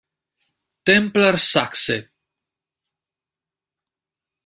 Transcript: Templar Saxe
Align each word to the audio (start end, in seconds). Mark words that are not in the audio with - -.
Templar 0.83 1.37
Saxe 1.37 1.95